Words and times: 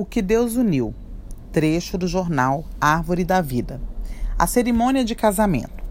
O 0.00 0.06
que 0.06 0.22
Deus 0.22 0.56
uniu. 0.56 0.94
Trecho 1.52 1.98
do 1.98 2.08
jornal 2.08 2.64
Árvore 2.80 3.22
da 3.22 3.42
Vida. 3.42 3.78
A 4.38 4.46
cerimônia 4.46 5.04
de 5.04 5.14
casamento. 5.14 5.84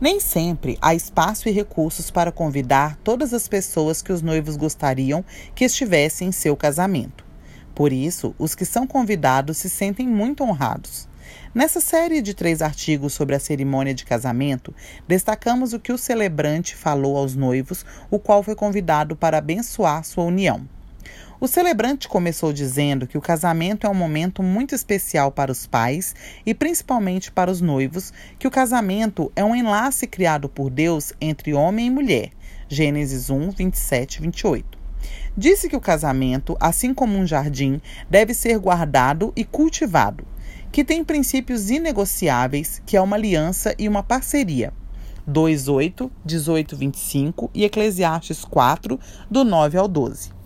Nem 0.00 0.20
sempre 0.20 0.78
há 0.80 0.94
espaço 0.94 1.48
e 1.48 1.50
recursos 1.50 2.12
para 2.12 2.30
convidar 2.30 2.96
todas 3.02 3.34
as 3.34 3.48
pessoas 3.48 4.02
que 4.02 4.12
os 4.12 4.22
noivos 4.22 4.56
gostariam 4.56 5.24
que 5.52 5.64
estivessem 5.64 6.28
em 6.28 6.32
seu 6.32 6.56
casamento. 6.56 7.26
Por 7.74 7.92
isso, 7.92 8.36
os 8.38 8.54
que 8.54 8.64
são 8.64 8.86
convidados 8.86 9.56
se 9.56 9.68
sentem 9.68 10.06
muito 10.06 10.44
honrados. 10.44 11.08
Nessa 11.52 11.80
série 11.80 12.22
de 12.22 12.34
três 12.34 12.62
artigos 12.62 13.14
sobre 13.14 13.34
a 13.34 13.40
cerimônia 13.40 13.92
de 13.92 14.04
casamento, 14.04 14.72
destacamos 15.08 15.72
o 15.72 15.80
que 15.80 15.92
o 15.92 15.98
celebrante 15.98 16.76
falou 16.76 17.16
aos 17.16 17.34
noivos, 17.34 17.84
o 18.12 18.20
qual 18.20 18.44
foi 18.44 18.54
convidado 18.54 19.16
para 19.16 19.38
abençoar 19.38 20.04
sua 20.04 20.22
união. 20.22 20.68
O 21.42 21.48
celebrante 21.48 22.06
começou 22.06 22.52
dizendo 22.52 23.06
que 23.06 23.16
o 23.16 23.20
casamento 23.20 23.86
é 23.86 23.90
um 23.90 23.94
momento 23.94 24.42
muito 24.42 24.74
especial 24.74 25.32
para 25.32 25.50
os 25.50 25.66
pais 25.66 26.14
e 26.44 26.52
principalmente 26.52 27.32
para 27.32 27.50
os 27.50 27.62
noivos, 27.62 28.12
que 28.38 28.46
o 28.46 28.50
casamento 28.50 29.32
é 29.34 29.42
um 29.42 29.56
enlace 29.56 30.06
criado 30.06 30.50
por 30.50 30.68
Deus 30.68 31.14
entre 31.18 31.54
homem 31.54 31.86
e 31.86 31.90
mulher. 31.90 32.32
Gênesis 32.68 33.30
1, 33.30 33.52
27 33.52 34.16
e 34.16 34.20
28. 34.20 34.78
Disse 35.34 35.66
que 35.70 35.76
o 35.76 35.80
casamento, 35.80 36.58
assim 36.60 36.92
como 36.92 37.16
um 37.16 37.26
jardim, 37.26 37.80
deve 38.10 38.34
ser 38.34 38.58
guardado 38.58 39.32
e 39.34 39.42
cultivado, 39.42 40.26
que 40.70 40.84
tem 40.84 41.02
princípios 41.02 41.70
inegociáveis, 41.70 42.82
que 42.84 42.98
é 42.98 43.00
uma 43.00 43.16
aliança 43.16 43.74
e 43.78 43.88
uma 43.88 44.02
parceria. 44.02 44.74
2:8, 45.26 46.10
18:25 46.22 47.48
e 47.54 47.64
Eclesiastes 47.64 48.44
4, 48.44 49.00
do 49.30 49.42
9 49.42 49.78
ao 49.78 49.88
12. 49.88 50.39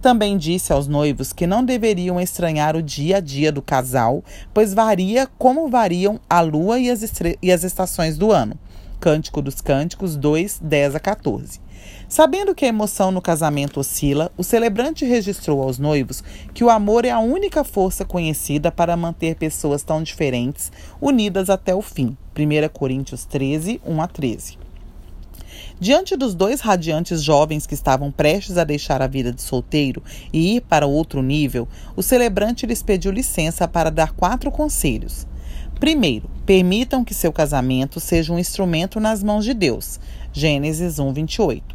Também 0.00 0.38
disse 0.38 0.72
aos 0.72 0.88
noivos 0.88 1.30
que 1.32 1.46
não 1.46 1.62
deveriam 1.62 2.18
estranhar 2.18 2.74
o 2.74 2.82
dia 2.82 3.18
a 3.18 3.20
dia 3.20 3.52
do 3.52 3.60
casal, 3.60 4.24
pois 4.54 4.72
varia 4.72 5.28
como 5.38 5.68
variam 5.68 6.18
a 6.28 6.40
lua 6.40 6.78
e 6.78 6.90
as, 6.90 7.02
e 7.42 7.52
as 7.52 7.64
estações 7.64 8.16
do 8.16 8.32
ano. 8.32 8.58
Cântico 8.98 9.42
dos 9.42 9.60
Cânticos 9.60 10.16
2, 10.16 10.60
10 10.62 10.94
a 10.94 11.00
14. 11.00 11.60
Sabendo 12.08 12.54
que 12.54 12.64
a 12.64 12.68
emoção 12.68 13.10
no 13.10 13.20
casamento 13.20 13.80
oscila, 13.80 14.30
o 14.36 14.42
celebrante 14.42 15.04
registrou 15.04 15.62
aos 15.62 15.78
noivos 15.78 16.24
que 16.52 16.64
o 16.64 16.70
amor 16.70 17.04
é 17.04 17.10
a 17.10 17.20
única 17.20 17.62
força 17.62 18.04
conhecida 18.04 18.72
para 18.72 18.96
manter 18.96 19.36
pessoas 19.36 19.82
tão 19.82 20.02
diferentes 20.02 20.72
unidas 21.00 21.48
até 21.50 21.74
o 21.74 21.82
fim. 21.82 22.16
1 22.36 22.68
Coríntios 22.72 23.24
13, 23.26 23.80
1 23.84 24.02
a 24.02 24.06
13. 24.08 24.69
Diante 25.80 26.14
dos 26.14 26.34
dois 26.34 26.60
radiantes 26.60 27.22
jovens 27.22 27.66
que 27.66 27.72
estavam 27.72 28.12
prestes 28.12 28.58
a 28.58 28.64
deixar 28.64 29.00
a 29.00 29.06
vida 29.06 29.32
de 29.32 29.40
solteiro 29.40 30.02
e 30.30 30.56
ir 30.56 30.60
para 30.60 30.86
outro 30.86 31.22
nível, 31.22 31.66
o 31.96 32.02
celebrante 32.02 32.66
lhes 32.66 32.82
pediu 32.82 33.10
licença 33.10 33.66
para 33.66 33.88
dar 33.88 34.12
quatro 34.12 34.50
conselhos. 34.50 35.26
Primeiro, 35.80 36.28
permitam 36.44 37.02
que 37.02 37.14
seu 37.14 37.32
casamento 37.32 37.98
seja 37.98 38.30
um 38.30 38.38
instrumento 38.38 39.00
nas 39.00 39.22
mãos 39.22 39.42
de 39.42 39.54
Deus. 39.54 39.98
Gênesis 40.34 40.98
1, 40.98 41.14
28. 41.14 41.74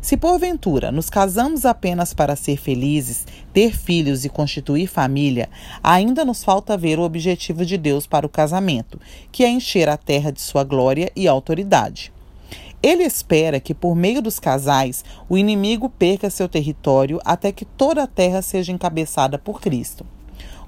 Se 0.00 0.16
porventura 0.16 0.90
nos 0.90 1.10
casamos 1.10 1.66
apenas 1.66 2.14
para 2.14 2.34
ser 2.34 2.56
felizes, 2.56 3.26
ter 3.52 3.76
filhos 3.76 4.24
e 4.24 4.30
constituir 4.30 4.86
família, 4.86 5.50
ainda 5.82 6.24
nos 6.24 6.42
falta 6.42 6.74
ver 6.74 6.98
o 6.98 7.02
objetivo 7.02 7.66
de 7.66 7.76
Deus 7.76 8.06
para 8.06 8.24
o 8.24 8.30
casamento, 8.30 8.98
que 9.30 9.44
é 9.44 9.50
encher 9.50 9.90
a 9.90 9.98
terra 9.98 10.32
de 10.32 10.40
sua 10.40 10.64
glória 10.64 11.12
e 11.14 11.28
autoridade. 11.28 12.10
Ele 12.82 13.04
espera 13.04 13.60
que, 13.60 13.72
por 13.72 13.94
meio 13.94 14.20
dos 14.20 14.40
casais, 14.40 15.04
o 15.28 15.38
inimigo 15.38 15.88
perca 15.88 16.28
seu 16.28 16.48
território 16.48 17.20
até 17.24 17.52
que 17.52 17.64
toda 17.64 18.02
a 18.02 18.08
terra 18.08 18.42
seja 18.42 18.72
encabeçada 18.72 19.38
por 19.38 19.60
Cristo. 19.60 20.04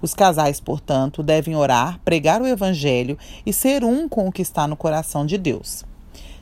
Os 0.00 0.14
casais, 0.14 0.60
portanto, 0.60 1.22
devem 1.22 1.56
orar, 1.56 1.98
pregar 2.04 2.40
o 2.40 2.46
Evangelho 2.46 3.18
e 3.44 3.52
ser 3.52 3.82
um 3.82 4.08
com 4.08 4.28
o 4.28 4.32
que 4.32 4.42
está 4.42 4.68
no 4.68 4.76
coração 4.76 5.26
de 5.26 5.36
Deus. 5.36 5.84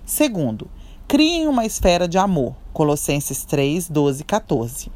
Segundo, 0.04 0.68
criem 1.08 1.46
uma 1.46 1.64
esfera 1.64 2.06
de 2.06 2.18
amor. 2.18 2.54
Colossenses 2.72 3.44
3, 3.44 3.88
12 3.88 4.22
e 4.22 4.24
14. 4.24 4.92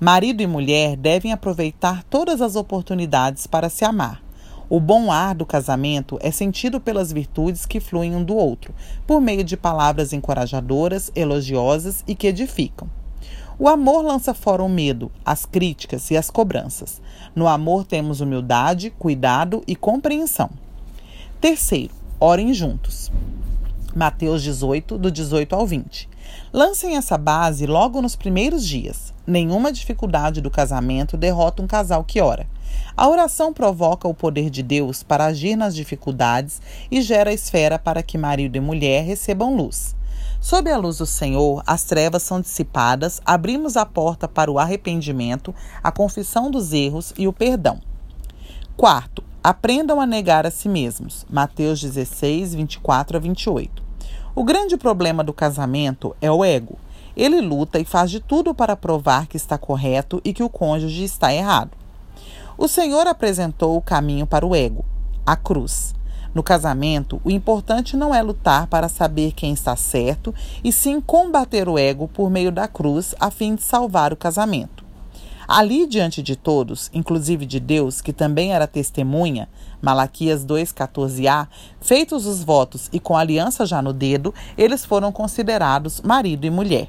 Marido 0.00 0.42
e 0.42 0.46
mulher 0.46 0.96
devem 0.96 1.32
aproveitar 1.32 2.02
todas 2.04 2.40
as 2.40 2.56
oportunidades 2.56 3.46
para 3.46 3.68
se 3.68 3.84
amar. 3.84 4.25
O 4.68 4.80
bom 4.80 5.12
ar 5.12 5.32
do 5.32 5.46
casamento 5.46 6.18
é 6.20 6.32
sentido 6.32 6.80
pelas 6.80 7.12
virtudes 7.12 7.64
que 7.64 7.78
fluem 7.78 8.16
um 8.16 8.24
do 8.24 8.34
outro, 8.34 8.74
por 9.06 9.20
meio 9.20 9.44
de 9.44 9.56
palavras 9.56 10.12
encorajadoras, 10.12 11.12
elogiosas 11.14 12.02
e 12.04 12.16
que 12.16 12.26
edificam. 12.26 12.90
O 13.58 13.68
amor 13.68 14.02
lança 14.02 14.34
fora 14.34 14.64
o 14.64 14.68
medo, 14.68 15.10
as 15.24 15.46
críticas 15.46 16.10
e 16.10 16.16
as 16.16 16.30
cobranças. 16.30 17.00
No 17.34 17.46
amor 17.46 17.84
temos 17.84 18.20
humildade, 18.20 18.90
cuidado 18.90 19.62
e 19.68 19.76
compreensão. 19.76 20.50
Terceiro, 21.40 21.94
orem 22.18 22.52
juntos. 22.52 23.12
Mateus 23.94 24.42
18, 24.42 24.98
do 24.98 25.10
18 25.10 25.54
ao 25.54 25.64
20. 25.64 26.08
Lancem 26.52 26.96
essa 26.96 27.18
base 27.18 27.66
logo 27.66 28.00
nos 28.00 28.16
primeiros 28.16 28.66
dias. 28.66 29.12
Nenhuma 29.26 29.72
dificuldade 29.72 30.40
do 30.40 30.50
casamento 30.50 31.16
derrota 31.16 31.62
um 31.62 31.66
casal 31.66 32.04
que 32.04 32.20
ora. 32.20 32.46
A 32.96 33.08
oração 33.08 33.52
provoca 33.52 34.08
o 34.08 34.14
poder 34.14 34.48
de 34.48 34.62
Deus 34.62 35.02
para 35.02 35.26
agir 35.26 35.56
nas 35.56 35.74
dificuldades 35.74 36.62
e 36.90 37.02
gera 37.02 37.30
a 37.30 37.34
esfera 37.34 37.78
para 37.78 38.02
que 38.02 38.16
marido 38.16 38.56
e 38.56 38.60
mulher 38.60 39.04
recebam 39.04 39.56
luz. 39.56 39.94
Sob 40.40 40.70
a 40.70 40.76
luz 40.76 40.98
do 40.98 41.06
Senhor, 41.06 41.62
as 41.66 41.84
trevas 41.84 42.22
são 42.22 42.40
dissipadas, 42.40 43.20
abrimos 43.24 43.76
a 43.76 43.84
porta 43.84 44.28
para 44.28 44.50
o 44.50 44.58
arrependimento, 44.58 45.54
a 45.82 45.90
confissão 45.90 46.50
dos 46.50 46.72
erros 46.72 47.12
e 47.18 47.26
o 47.26 47.32
perdão. 47.32 47.80
Quarto, 48.76 49.24
aprendam 49.42 50.00
a 50.00 50.06
negar 50.06 50.46
a 50.46 50.50
si 50.50 50.68
mesmos. 50.68 51.26
Mateus 51.28 51.80
16, 51.80 52.54
24 52.54 53.16
a 53.16 53.20
28. 53.20 53.85
O 54.38 54.44
grande 54.44 54.76
problema 54.76 55.24
do 55.24 55.32
casamento 55.32 56.14
é 56.20 56.30
o 56.30 56.44
ego. 56.44 56.78
Ele 57.16 57.40
luta 57.40 57.78
e 57.78 57.86
faz 57.86 58.10
de 58.10 58.20
tudo 58.20 58.54
para 58.54 58.76
provar 58.76 59.26
que 59.26 59.38
está 59.38 59.56
correto 59.56 60.20
e 60.22 60.34
que 60.34 60.42
o 60.42 60.50
cônjuge 60.50 61.04
está 61.04 61.32
errado. 61.32 61.70
O 62.58 62.68
Senhor 62.68 63.06
apresentou 63.06 63.78
o 63.78 63.80
caminho 63.80 64.26
para 64.26 64.46
o 64.46 64.54
ego, 64.54 64.84
a 65.24 65.36
cruz. 65.36 65.94
No 66.34 66.42
casamento, 66.42 67.18
o 67.24 67.30
importante 67.30 67.96
não 67.96 68.14
é 68.14 68.20
lutar 68.20 68.66
para 68.66 68.90
saber 68.90 69.32
quem 69.32 69.54
está 69.54 69.74
certo, 69.74 70.34
e 70.62 70.70
sim 70.70 71.00
combater 71.00 71.66
o 71.66 71.78
ego 71.78 72.06
por 72.06 72.28
meio 72.28 72.52
da 72.52 72.68
cruz 72.68 73.14
a 73.18 73.30
fim 73.30 73.54
de 73.54 73.62
salvar 73.62 74.12
o 74.12 74.16
casamento. 74.16 74.85
Ali 75.48 75.86
diante 75.86 76.22
de 76.22 76.34
todos, 76.34 76.90
inclusive 76.92 77.46
de 77.46 77.60
Deus, 77.60 78.00
que 78.00 78.12
também 78.12 78.52
era 78.52 78.66
testemunha, 78.66 79.48
Malaquias 79.80 80.44
2,14a, 80.44 81.46
feitos 81.80 82.26
os 82.26 82.42
votos 82.42 82.88
e 82.92 82.98
com 82.98 83.16
aliança 83.16 83.64
já 83.64 83.80
no 83.80 83.92
dedo, 83.92 84.34
eles 84.58 84.84
foram 84.84 85.12
considerados 85.12 86.00
marido 86.00 86.46
e 86.46 86.50
mulher. 86.50 86.88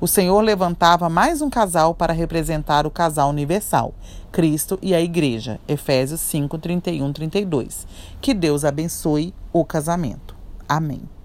O 0.00 0.06
Senhor 0.06 0.40
levantava 0.40 1.08
mais 1.08 1.40
um 1.40 1.50
casal 1.50 1.94
para 1.94 2.12
representar 2.12 2.86
o 2.86 2.90
casal 2.90 3.30
universal, 3.30 3.94
Cristo 4.30 4.78
e 4.82 4.94
a 4.94 5.00
Igreja. 5.00 5.58
Efésios 5.66 6.20
5, 6.20 6.58
31, 6.58 7.12
32. 7.12 7.86
Que 8.20 8.34
Deus 8.34 8.64
abençoe 8.64 9.34
o 9.52 9.64
casamento. 9.64 10.36
Amém. 10.68 11.15